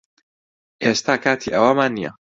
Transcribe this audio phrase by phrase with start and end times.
[0.83, 2.11] ئێستا کاتی ئەوەمان نییە